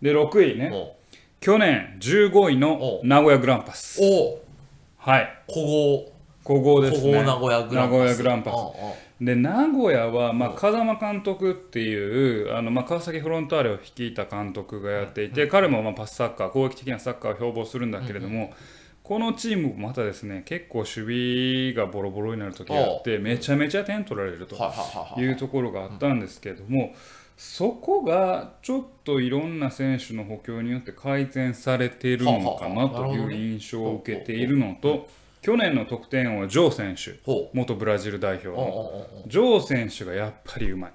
[0.00, 0.96] で6位ね。
[1.40, 4.00] 去年15位の名古屋グランパス。
[4.96, 5.28] はい。
[5.46, 6.13] 古豪
[6.46, 7.22] 古豪ですね。
[7.22, 9.24] 名古屋グランパス。
[9.24, 18.52] で名古屋は、まあ、風間監督っていうあの、まあ、川崎フロンターレを率いた監督がやっていて、彼も、まあ、パスサッカー攻撃的なサッカーを標榜するんだけれども、
[19.02, 26.94] このチームもまたですね結構守備がボロボロになる時があってめちゃめちゃ点取られるとはいうところがあったんですけれども、
[27.36, 35.08] そこがちょっといろんな選手の補強によって改善されているのかなという印象を受けているのと
[35.44, 37.20] 去年の得点王ジョー選手
[37.52, 39.06] 元ブラジル代表の。
[39.26, 40.92] ジョー選手がやっぱりうまい。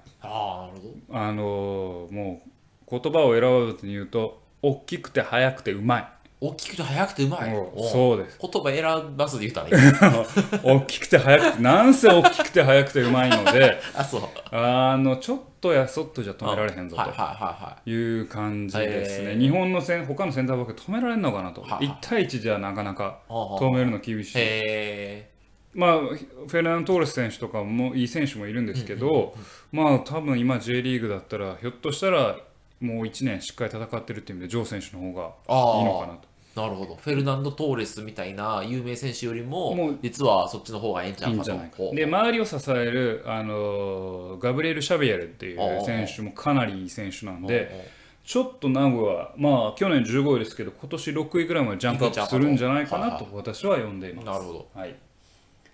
[1.12, 6.08] あのーもう言葉を選ばずに言うと大きくて速くてうまい
[6.42, 7.54] 大きくて速くてうまい。
[7.92, 8.38] そうです。
[8.40, 9.70] 言葉選ばずで言ったね。
[10.64, 14.22] 大きくて速くてなんせ大きくて速くてうまいので あそう。
[14.50, 17.90] あのちょっとやそっとじゃ止められへんぞとはいはいはいはい。
[17.90, 25.30] いう感じですね、日本のせん他のセンターバック止められるのかなと、はは1対1じゃなかなか止めるの厳しい、へ
[25.74, 29.34] まあ、フェルナンド・トーレス選手とかもいい選手もいるんですけど、
[29.72, 32.36] まあ多分今 J リーグだったらひょっとしたら
[32.80, 36.29] もう1年しっかり戦ってるっていう意味でジョー選手の方があいいのかなと。
[36.54, 36.96] なるほど。
[36.96, 41.94] フェルナンド・トーレスみたいな有名選手よりももう実はそっちの方がいいんじゃないかと。
[41.94, 47.88] で周りを支える、あのーガブリエル・シャビエルっていう選手もかなりいい選手なんで
[48.24, 54.26] ちょっと名古屋、まあ去年15位ですけど、今年6位ぐらいまでジャンプアップするんじゃないかなと私は読んでいます。
[54.26, 54.68] なるほど。
[54.74, 54.94] はい、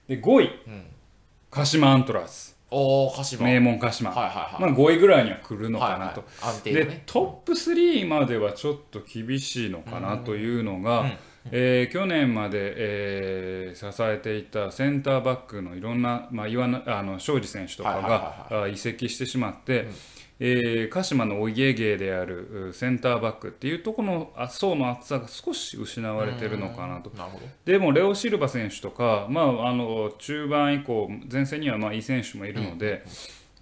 [0.08, 0.50] で5位、
[1.50, 3.44] 鹿島アントラーズ、おー、鹿島。
[3.44, 4.60] はい名門鹿島、はいはい。
[4.60, 6.24] まあ、5位ぐらいには来るのはいはいかなと。
[6.42, 7.02] 安定のでね。
[7.06, 11.06] トップ3まではちょっと厳しいのかなというのが、
[11.52, 18.06] えー去年まで、えー支えていたセンターバックのいろんな、まあ、岩なあの庄司選手とかはいは
[18.50, 19.86] いがあ移籍してしまって、
[20.38, 27.10] えー鹿島のお家芸であるうセンターバックっていうところのあ層の厚さが少し失われてるのかなと。
[27.64, 33.04] でもレオ・シルバ選手とか、まあ、あの中盤以降、前線にはまあいい選手もいるので、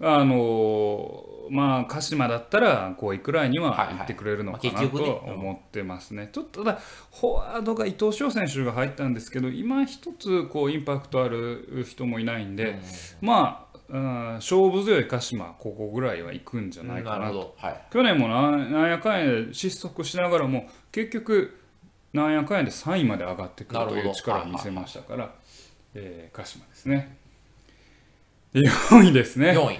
[0.01, 6.29] あのまあ、鹿島だったら5位くらいには行ってくれるのかなと思ってますね。
[6.33, 6.79] ちょっとただ、
[7.19, 12.79] フォワードが伊藤翔選手が入ったんですけど、今一つこうインパクトある人もいないんで、
[13.21, 17.55] まあ、うん勝負強い鹿島、ここぐらいは行くんじゃないかなと。
[17.57, 17.81] はい。
[17.91, 21.59] 去年もなんやかんやで失速しながらも結局
[22.13, 25.33] なんやかんやで3位まで上がってくるという力を見せましたから、
[25.93, 27.17] えー鹿島ですね
[28.53, 29.79] 4位ですね4位。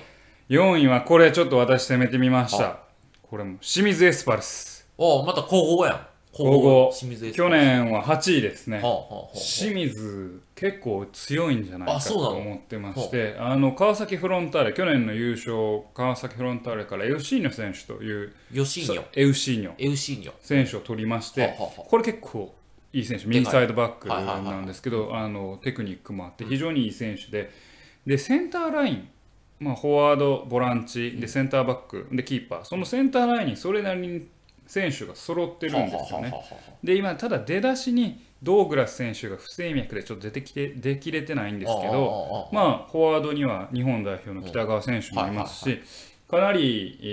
[0.50, 2.80] 4位はこれちょっと私攻めてみましたは
[3.24, 6.08] これも清水エスパルスおー、また高校やん。
[6.38, 8.82] 高校清水去年は8位ですね。
[8.82, 9.38] はあ、はあはあはあ。
[9.38, 13.38] 清水結構強いんじゃないかと思ってまして。
[13.40, 13.72] あの？
[13.72, 14.74] 川崎フロンターレ。
[14.74, 18.34] 去年の優勝川崎フロンターレからエウシーニョ選手という。
[18.52, 19.06] ヨシーニョ。
[19.14, 19.74] エウシーニョ。
[19.78, 20.34] エウシーニョ。
[20.42, 22.54] 選手を取りまして、これ結構
[22.92, 27.52] いい選手、右サイドバックなんですけど、あのテクニックもあって、非常にいい選手で、
[28.06, 29.10] でセンターライン、
[29.60, 34.28] まあ、フォワード、ボランチ、でセンターバック、でキーパー、そのセンターラインにそれなりに
[34.68, 36.34] 選手が揃ってるんですよね。
[36.84, 45.82] で、今、ただ出だしにドーグラス選手が不整脈でちょっと出てきて、出きれてないんですけど、まあ、フォワードには日本代表の北川選手もいますし、
[46.30, 47.06] かなり、え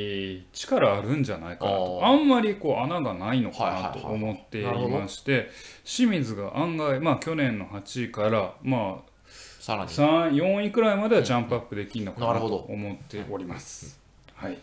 [0.43, 2.17] ー力あるんじゃないかなと、ああ。
[2.17, 5.51] んまりこう穴がないのかなと思っていまして、
[5.85, 9.12] 清水が案外、まあ、去年の8位から、まあ、
[9.61, 9.91] さらに。
[9.91, 14.01] 3 4位くらいまではジャンプアップできるのかなと思っております。
[14.35, 14.59] はい、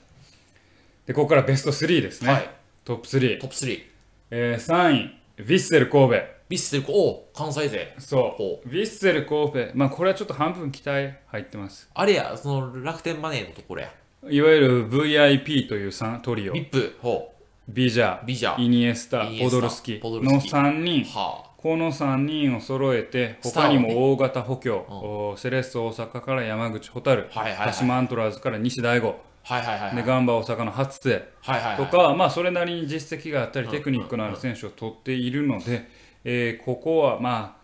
[1.06, 2.59] でここからベスト3ですね、はい
[2.90, 3.82] トップ3、トップ3。
[4.32, 6.16] えー3位、ヴィッセル神戸。
[6.50, 7.94] ビッセル、おー、関西勢。
[8.00, 11.88] そほう、ヴィッセル神戸、まあ、これはちょっと半分期待入ってます。
[11.94, 13.92] あれや、その楽天マネーのところや。
[14.28, 16.54] いわゆる VIP という三トリオ。
[16.54, 17.32] ビ、ップ、ほ
[17.68, 21.04] ビジャう、ビジャー、イニエスタイニエスタポドルスキポドルスキの3人。
[21.04, 23.80] はこの3人を揃えてスターをね。
[23.80, 27.68] 他にも大型補強、おセレッソ大阪から山口蛍、はいはいはい。
[27.68, 29.96] 鹿島アントラーズから西大吾、あ、はいはいはいはい。
[29.96, 31.28] でガンバ大阪の初瀬。
[31.78, 35.90] とか、まあ、それなりに実績があったりテクニックのある選手を取っているので、
[36.24, 37.60] えーここはまあ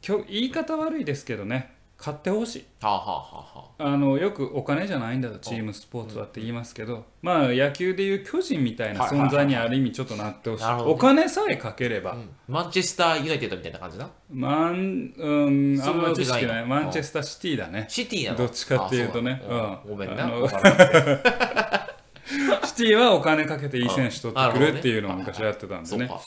[0.00, 1.73] きょ言い方悪いですけどね
[2.04, 2.64] 勝ってほしい。
[2.82, 10.64] はあ、はあのよくお金じゃないんだとチームスポーツはって言いますけど、まあ野球でいう巨人みたいな存在にある意味ちょっとなってほしい。
[10.64, 10.88] なるほど。
[10.88, 12.28] ねお金さえかければ、あ、うん。
[12.46, 14.10] マンチェスターユナイテッドみたいな感じな？
[14.30, 16.66] マンうんあんまり知識ない。
[16.66, 17.86] マンチェスターシティだね。
[17.88, 19.42] シティなのどっちかっていうとね。
[19.48, 19.54] う。
[19.54, 19.78] ん。
[19.88, 20.28] ごめんな。
[22.64, 26.06] シティはお金かけていい選手取ってくなるっていうのを昔やってたんでね。
[26.06, 26.20] そうか。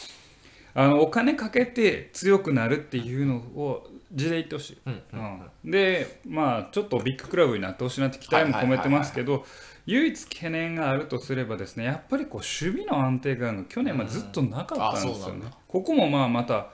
[0.74, 5.42] あのお金かけて強くなるっていうのを字で言ってほしい、うんうん
[5.72, 9.46] でまあちょっとビッグクラブになってほしいなって期待も込めてますけど
[9.86, 15.46] 唯一懸念があるとすればですねやっぱりこう守備の安定感が去年はずっとなかったんですよね。
[15.68, 16.70] ここもまあまた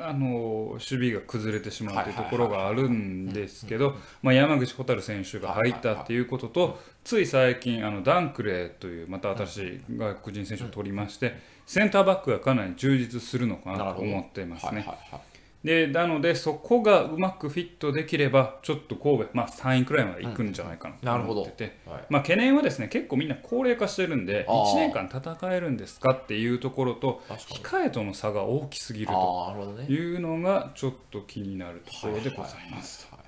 [0.00, 14.70] あの守備が崩れてしまうというところがあるんですけどまあ山口蛍選手が入ったっていうこととつい最近あのダンクレーというまた新しい外国人選手を取りましてセンターバックがかなり充実するのかなと思っていますね。
[14.70, 15.33] はいはいはい。
[15.64, 27.22] でなのでそこがうまくフィットできればちょっと神戸、まあ、3位くらいまで行くんじゃないかなと思ってて、はいまあ、懸念はですね結構みんな高齢化してるんであー1年間戦えるんですかっていうところと。
[27.28, 29.84] 控えとの差が大きすぎると。
[29.88, 33.08] いうのがちょっと気になるところでございます。
[33.10, 33.24] はい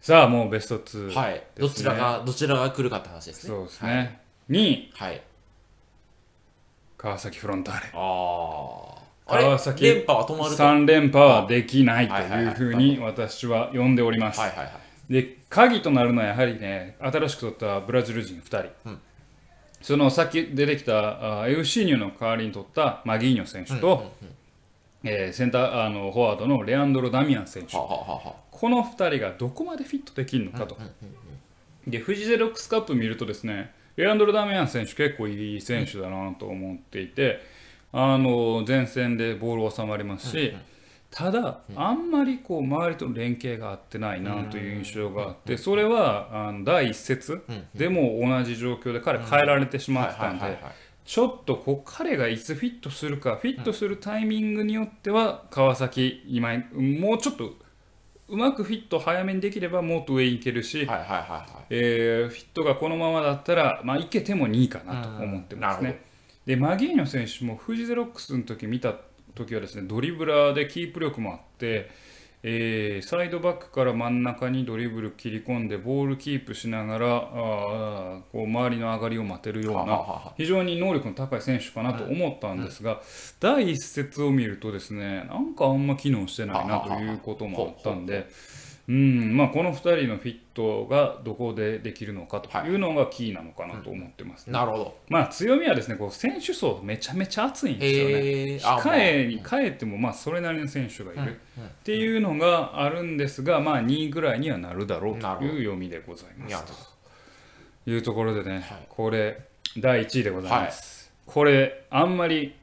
[0.00, 1.14] さあもうベスト2、はい。
[1.14, 1.44] はい。
[1.56, 3.54] どちらが、どちらが来るかって話ですね。
[3.54, 4.20] そうですね、
[4.50, 5.22] 2位はい。
[6.98, 9.01] 川崎フロンターレああ。
[9.26, 9.44] あれ？
[9.44, 10.62] 川崎連覇は止まると？
[10.62, 12.44] はい3連覇はできないとはいはいはい。
[12.44, 14.40] いうふうに私は呼んでおります。
[14.40, 15.12] はいはい。
[15.12, 19.00] で鍵となるのはやはりね新しく取ったブラジル人2人、うん。
[19.82, 24.12] そのさっき出てきたあエウシーニョの代わりに取ったマギーニョ選手と、
[25.02, 27.76] えーセンターあのフォワードのレアンドロ・ダミアン選手。
[27.76, 30.78] はあはあはあはこの2人がどこまでフィットできるのかと、
[31.86, 37.40] でフジゼロックスカップ見るとですねレアンドロ・ダミアン選手結構いい選手だなと思っていて、
[37.92, 40.54] あの前線でボール収まりますし、
[41.10, 47.42] ただ、あんまりこう周りとの連携が合ってないなという印象があって、それはあの第一節
[47.74, 50.58] でも同じ状況で彼変えられてしまってたんで
[51.04, 57.54] ちょっとこう彼がいつフィットするかフィットするタイミングによっては川崎今もうちょっと
[58.28, 61.46] うまくフィット早めにできればもっと上に行けるし、はいはいはいはい。
[61.68, 66.02] えーフィットがこのままだったら、まあ、いけても2位かなと思ってますね。
[66.46, 68.94] でマギーニョ選手もフジゼロックスの時見た
[69.34, 71.90] 時はですねドリブラーでキープ力もあって、
[72.42, 83.00] えーサイドバックから真ん中にドリブル切り込んでボールキープしながらあーこう周りの上がりを待てるような非常に能力の高い選手かなと思ったんですが、
[83.38, 88.28] 第一節を見るとですねなんかあんま機能してないなということもあったんで。
[88.88, 89.36] うん。
[89.36, 92.74] まあ、この2人のフィットがどこでできるのかとい。
[92.74, 94.52] うのがキーなのかなと思ってます、ね。
[94.52, 94.96] なるほど。
[95.08, 98.14] まあ、強みはですねこう選手層めちゃめちゃ厚いんですよね。
[98.80, 106.64] 控えに変えてもまあそれなりの選手がいるっていうのがあるんですが、まあ、2位ぐらいにはなるだろうという読みでございます。
[107.84, 108.86] というところでね、はい。
[108.88, 109.40] これ
[109.78, 112.54] 第1位でございます、これあんまり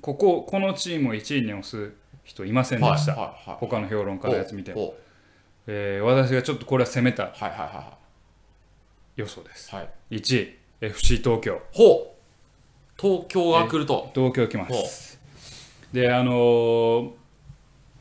[0.00, 1.92] こここのチームを1位に押す
[2.24, 3.20] 人いませんでした、はい。
[3.20, 4.96] はいはい他の評論家のやつ見ても、ほ
[5.70, 7.98] えー私がちょっとこれは攻めたうはいはいは
[9.16, 9.70] 予想です。
[9.72, 9.76] い。
[9.76, 11.60] はい1位 FC 東京。
[11.72, 13.00] ほう。
[13.00, 14.10] 東京が来ると。
[14.14, 15.20] 東京来ます。
[15.92, 17.10] であのー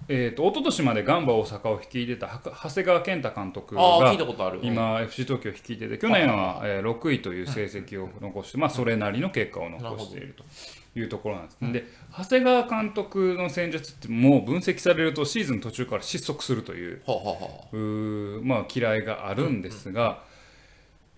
[0.10, 3.82] えー、と一昨年までガンバ大阪を率いてたは長谷川健太監督が
[4.64, 10.44] 今 FC 東京を率いてて去年は、えー6位という成績を残して、まあ、それなりの結果を残していると
[10.98, 11.04] い。
[11.04, 11.86] うところなんです、で
[12.18, 17.02] 長谷川監督の戦術ってもう分析されるとシーズン途中から失速するという
[18.44, 20.24] まあ、嫌いがあるんですが、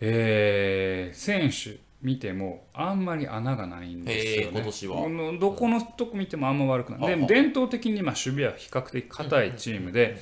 [0.01, 4.65] えー選手見てもあんまり穴がないんですよへー今ね。
[4.65, 5.37] 年は。
[5.39, 7.15] どこのとこ見てもあんま悪くない。
[7.15, 10.17] でああ伝統的にまあ守備は比較的硬いチームで、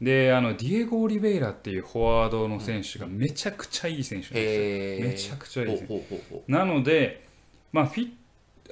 [0.00, 5.08] であのディエゴ・オリベイラっていうフォワードの選手がめちゃくちゃいい選手なんですよ。
[5.10, 6.52] めちゃくちゃいい選手。
[6.52, 7.26] なので、
[7.72, 8.10] まあフィ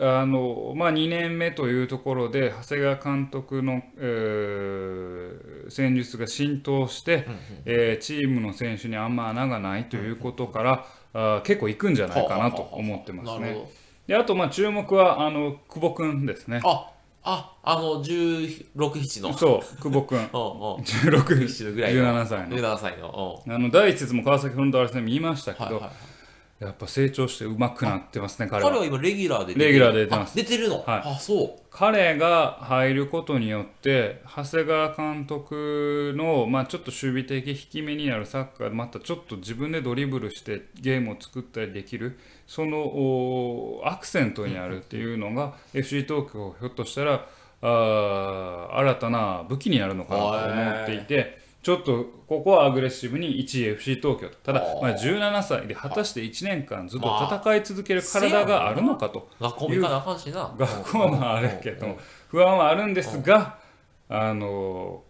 [0.00, 7.26] あのまあ、2年目というところで長谷川監督の、えー戦術が浸透して、
[7.66, 13.56] えーチームの選手にあんま穴がないということから、あー結構いくんじゃうないかなと思ってますね。
[14.06, 16.60] であとまあ注目はあの久保君ですね。
[16.62, 16.90] どあ
[17.22, 19.32] ああの16、7の。
[19.32, 20.28] そう久保君 うんうん。
[20.82, 22.02] 16 17ぐらいの。
[22.24, 22.56] 17歳の。
[22.56, 23.42] 17歳の。
[23.46, 25.92] あの第一節も川崎フロンターレ戦見ましたけど、うんはいはい
[26.60, 28.70] やっぱ成長して上手くなってますね彼は。
[28.70, 42.18] 彼は今レギュラーでレギュラーで出てますあ出てるの、はいあそう彼が入ることによって長谷川監督の、まあ、ちょっと守備的引き目になるサッカーまたちょっと自分でドリブルしてゲームを作ったりできる
[42.48, 47.26] そのおアクセントになるっていうのが FC 東京ひょっとしたら
[47.62, 51.47] あー新たな武器になるのかなと思っていて。
[51.68, 54.36] ちょっとここはアグレッシブに 1FC 東京と。
[54.42, 59.96] ただまあ17歳で果たして1年間ずっと戦い続ける体があるのかと学校も行かな。
[59.98, 60.54] あかんしな。
[60.56, 63.58] 学校のあれやけど不安はあるんですが
[64.08, 65.02] あの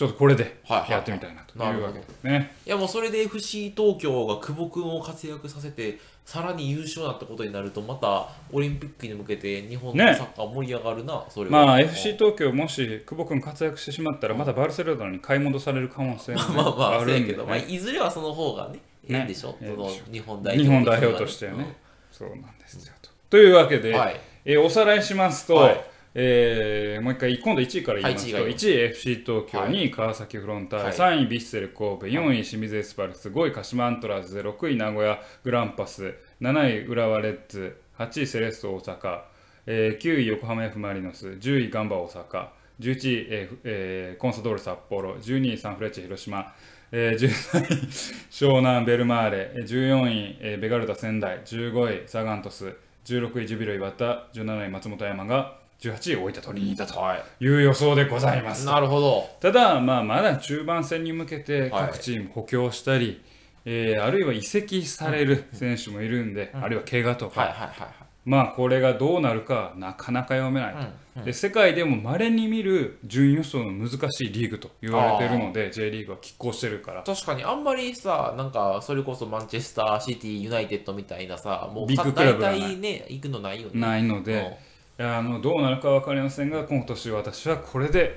[0.00, 2.52] ちょっとこれでやってみたいなというわけですね。
[2.64, 10.14] いやもうそれで FC 東京が久保君を活躍させてさらに優勝なったことになるとまたオリンピックに向けて日本のね。
[10.14, 11.66] サッカー盛り上がるな、それは。
[11.66, 21.76] まあ FC 東京もし久保君活躍してしまったらまたバルセロナに買い戻される可能性もね、 まあまああるけど、まあ、ねいずれはその方がねええんでしょ、日本代表日本代表としてはね、
[22.10, 23.10] そうなんですよと。
[23.28, 24.18] というわけで、はい。
[24.46, 30.96] えーおさらいしますと、はいえーもう一回今度1位から言いますと、はい1位 FC 東京、2位川崎フロンターレ、はい。
[30.96, 39.20] 3位ヴィッセル神戸、4位清水エスパルス、5位鹿島アントラーズ、6位名古屋グランパス、7位浦和レッズ、8位セレッソ大阪、
[39.66, 42.48] えー9位横浜 F・ マリノス、10位ガンバ大阪、
[42.80, 46.52] 11位、えーふえーコンサドール札幌、12位サンフレッチェ広島、
[46.90, 47.28] えー13
[47.62, 47.88] 位
[48.30, 57.46] 湘南ベルマーレ、えー14位、えーベガルタ仙台、15位サガントス、16位ジュビロ磐田、17位松本山が、18位大分トリニータとはい。
[57.46, 58.66] う予想でございます。
[58.66, 59.28] なるほど。
[59.40, 61.70] ただ、まあ、まだ中盤戦に向けてはい。
[61.70, 63.22] 各チーム補強したり、
[63.64, 67.88] えーあるいは移籍される選手もいるんで、あるいは怪我とか、はいはいはいはい。
[68.24, 70.74] まあこれがどうなるかなかなか読めない。
[71.14, 77.02] と、で世界でも稀に見る順位予想の難しいリーグと言われているので J リーグは拮抗してるから。
[77.02, 82.60] 確かにあんまりさなんかそれこそマンチェスターシティユナイテッドみたいなさもうビッグクラブがない。
[82.60, 83.80] 大体ね行くのないよね。
[83.80, 84.58] ないので、
[85.02, 88.16] あのどうなるか分かりませんが今年私はこれで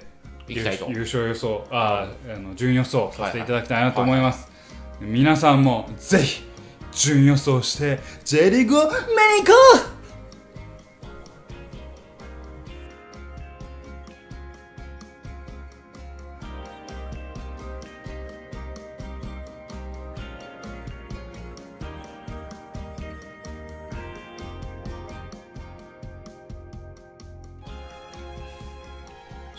[0.50, 4.52] 優勝予想ああの順予想させていただきたいなと思います、
[5.00, 6.44] 皆さんもぜひ
[6.92, 9.93] 順予想して J リーグを見に行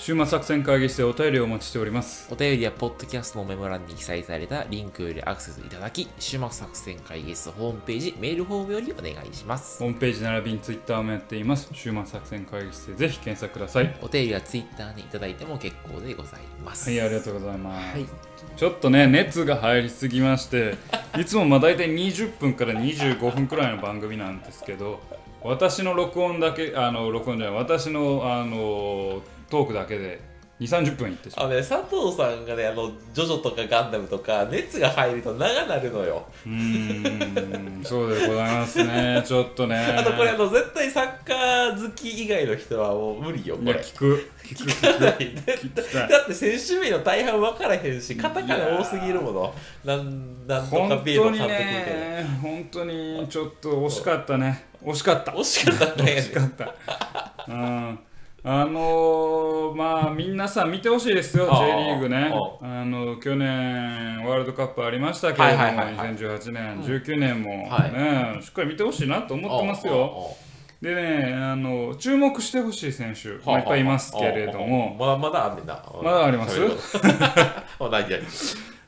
[0.05, 2.29] 週末作戦会議室でお便りをお待ちしております。
[2.31, 9.79] お便りはポッドキャストのメモ欄に記載されたリンクよりアクセスいただき、週末作戦会議室ホームページ、メールフォームよりお願いします。
[9.79, 11.71] ホームページ並びにツイッターもやっています。
[11.73, 13.97] 週末作戦会議室でぜひ検索ください。
[14.03, 16.91] お便りはツイッターにいただいても結構でございます。
[16.91, 18.07] はいありがとうございます、はい。
[18.59, 20.75] ちょっとね熱が入りすぎまして
[21.19, 25.01] いつもまあ大体20分から25分くらいの番組なんですけど
[25.41, 29.23] 私の録音だけあの録音じゃない私のあの
[29.55, 30.21] トークだけで
[30.59, 31.47] 2 3 0分いってしまう。
[31.47, 36.27] あのね、佐藤さんがね、あの、ジョジョとかガンダムとか、熱が入ると長なるのよ。
[36.45, 39.23] うーんそうでございますね。
[39.27, 39.77] ちょっとね。
[39.77, 43.81] あとこれ、あの、絶対サッカー好き以外の人はもう無理よ、こいやれ。
[43.81, 44.71] 聞く聞く。
[44.71, 45.15] 聞かない。
[45.19, 46.09] 聞きたい。
[46.09, 49.55] だって選手名の大半分からへんし、カタカナ多すぎるもの。
[49.85, 52.01] なんなんとか本ビール当に監督みたいな。
[52.01, 54.67] ね本当にちょっと惜しかったね。
[54.85, 55.33] 惜しかった。
[55.33, 56.13] 惜しかったね。
[56.13, 56.75] 惜しかった。
[57.49, 57.99] うん
[58.47, 62.31] あのー、まあ皆さん見てほしいですよ J リーグね。
[62.61, 66.15] ああの去年ワールドカップありましたけれども、はいはいはいはい。
[66.15, 70.37] 2018年、19年もね、はしっかり見てほしいなと思ってますよ。
[70.83, 74.95] でねあの注目してほしい選手、まあ、いっぱいいますけれども。
[75.01, 75.83] まだまだあんねんな。
[76.03, 76.61] まだあります？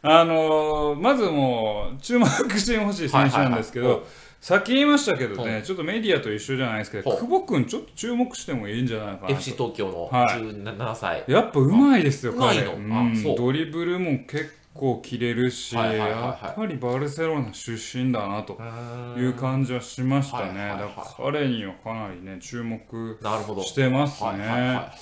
[0.02, 11.24] あのーまずもう注目してほしい選手なんですけど、はいはいはいさっき言いましたけどね、うちょっとメディアと一緒じゃないですけど、久保君ちょっと注目してもいいんじゃないかなと FC 東京のはい17歳。
[11.26, 12.62] やっぱうまいですよ、彼。
[12.64, 18.56] のドリブルも結構切れるし、はいはいはいはいやっぱりバルセロナ出身だなと
[19.18, 20.44] いう感じはしましたね。
[20.44, 23.18] はいはいはいだから彼にはかなりね、注目。
[23.64, 24.28] してますね。
[24.28, 24.92] はいはいはいは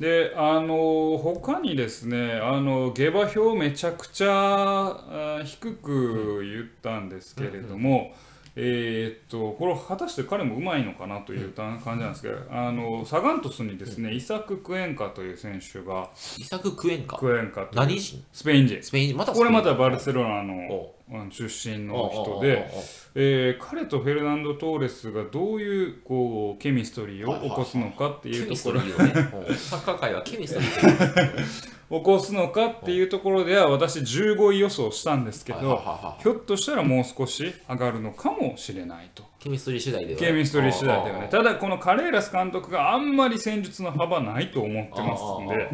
[0.00, 0.02] い。
[0.02, 8.12] であの他にですねあの下馬評めちゃくちゃあ低く言ったんですけれども、
[8.58, 17.18] えーっとこれ果たして彼もうまいのかなという感じなんですけど、あのサガントスにですね、イサク・クエンカという選手がイサク・クエンカ？
[17.18, 18.24] クエンカ何人？
[18.32, 18.82] スペイン人。
[18.82, 19.16] スペイン人。
[19.18, 20.90] またこれまたバルロセロナの
[21.30, 22.68] 出身の人で、
[23.14, 28.80] えー彼とフェルナンド・トーレスがどういうこうケミストリーを起こすのかっていうところ。
[28.80, 29.46] リーをね。
[29.48, 31.76] う んサッカー界はケミストリー。
[31.88, 35.80] 起こすのかっていうところでは私15位予想したんですけど
[36.20, 39.22] ひょっとしたらもう少し上がるのかもしれないと。
[39.38, 40.26] ケミストリー次第ではね。
[40.26, 41.26] ケミストリー次第ではね。
[41.26, 45.70] あただこのカレーラス監督があんまり戦術の幅ないと思ってますんで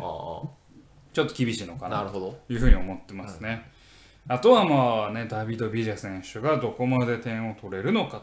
[1.15, 2.05] ちょっと厳しいのかな。
[2.05, 3.72] というふうに思ってますね
[4.29, 8.23] あとはまあねダビド・ビジャ選手がどこまで点を取れるのか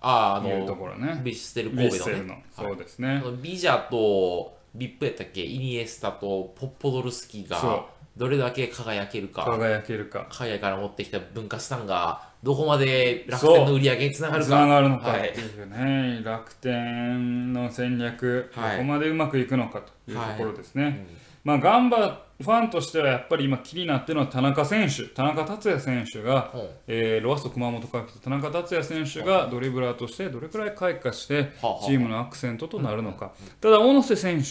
[0.00, 1.20] ああ、あというとの、ころね。
[1.22, 2.44] ビステルビ神戸のね。
[2.50, 3.20] そうですね。
[3.22, 5.44] そのビジャとビップやったっけ？
[5.44, 7.60] イニエスタとポッポドルスキそう。
[7.60, 7.86] が
[8.16, 9.44] どれだけ輝けるか。
[9.44, 10.26] 輝けるか。
[10.30, 15.08] 海外から持ってきた文化資産がどこまで楽天の売り上げにつながるつかながるのか。
[15.10, 15.28] はい。
[15.28, 21.06] っていうね、楽天の戦略、はいどこまでうまくいくのかというところですね。
[21.06, 31.52] うんまあ、ガンバファンとしてはやっぱり今気になってるのは田中選手、田中達也選手が、うんえーロアッソ熊本から来た田中達也選手がドリブラーとしてどれくらい開花して
[31.86, 34.44] チームのアクセントとなるのか、ただ、小野瀬選手、え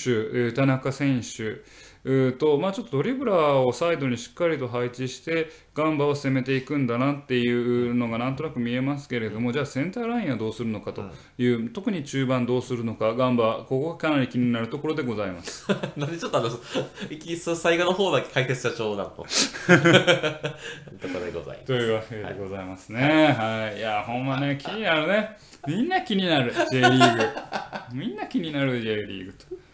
[0.49, 1.61] ー田中選手、
[2.03, 11.03] うーとまあ、ちょっとドリブラーをサイドにしっかりと配置してガンバを攻めていくんだなっていうのがなんとなく見えますけれども、じゃあセンターラインはどうするのかと
[11.37, 15.67] いう、特に中盤どうするのかガンバここがかなり気になるところでございます。
[15.95, 16.49] なんでちょっとあの、
[17.09, 19.23] いき最後の方だけ解説社長なのと。
[19.23, 21.65] とかでございます。
[21.65, 23.35] というわけでございますね。
[23.37, 25.37] はい、い、やほんまね気になるね。
[25.67, 27.23] みんな気になる J リーグ。
[27.93, 29.70] みんな気になる J リーグと。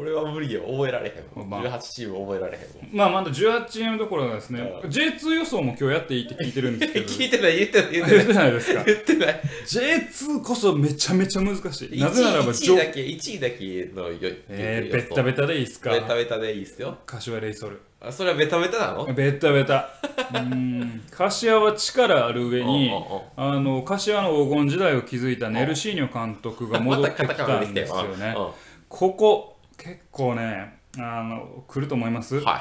[0.00, 1.48] 俺は無理よ、覚えられへん。
[1.50, 2.96] まあ18チーム覚えられへん。
[2.96, 7.06] まあまだ18チームどころがですね、う J2 予想も今日やっていいって聞いてるんですけど。
[7.10, 8.26] 聞いてない、言ってない、言ってない。
[8.26, 8.84] てないですか？
[8.84, 9.40] 言ってない。
[9.66, 12.00] J2 こそめちゃめちゃ難しい。
[12.00, 14.16] なぜならば、1位だけ、1位だけのよ、
[14.48, 15.90] えー、ベッタベタでいいっすか？
[15.90, 16.98] ベタベタでいいっすよ。
[17.04, 17.80] 柏レイソル。
[18.00, 19.12] あ、それはベタベタなの？
[19.12, 19.90] ベッタベタ。
[20.30, 21.02] うーん。
[21.10, 22.92] 柏は力ある上に
[23.36, 28.36] あの、柏の黄金時代を築いたネルシーニョ監督が戻ってきたんですよね。
[28.88, 29.57] ここ、
[29.88, 32.36] 結構ね、あの、来ると思います。
[32.36, 32.52] はいは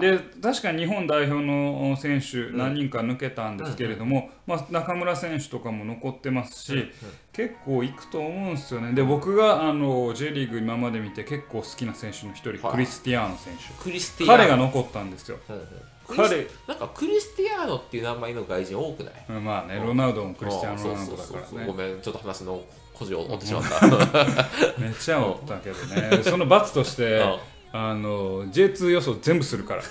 [0.00, 0.18] いはい。
[0.18, 6.90] で確かに日本代表の選手何人か抜けたんですけれども、まあ、中村選手とかも残ってますし、
[7.32, 8.92] 結構いくと思うんですよね。
[8.92, 12.72] で僕があの J リーグ今まで見て結構好きな選手の一人、はい。
[12.72, 13.82] クリスティアーノ選手。
[13.82, 14.44] クリスティアーノ。
[14.44, 15.66] 彼が残ったんですよ、うんうん。
[16.08, 19.14] 彼クリスなんかクリスティアーノっていう名前の外人多くない？
[19.28, 21.66] うんまあねロナウドもクリスティアーノ・ロナウドだからね。
[21.66, 22.62] ごめん、ちょっと話の
[23.04, 23.86] 腰を折ってしまった。
[24.78, 26.22] めっちゃ折ったけどね。
[26.22, 27.38] その罰として、うん。
[27.74, 29.82] あの J2 予想全部するから。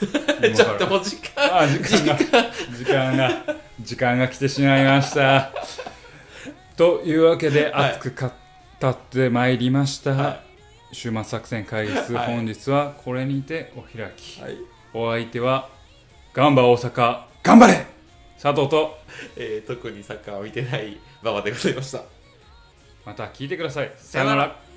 [0.54, 1.62] ちょっともう時間。
[1.62, 2.18] あ時間が。
[2.78, 3.56] 時間が。
[3.80, 4.28] 時間が。
[4.28, 5.52] 来てしまいました。
[6.78, 8.32] というわけで熱く
[8.82, 10.42] 語ってまいりました、は
[10.92, 14.58] い、週末作戦会議室、本日はこれにてお開き、はい、
[14.94, 15.70] お相手は
[16.34, 17.22] ガンバ大阪。
[17.44, 17.86] 頑張れ!
[18.42, 18.98] 佐藤と、
[19.36, 22.21] えー、特にサッカーを見てない馬場でございました。
[23.06, 23.92] また聞いてください。
[23.98, 24.71] さよなら。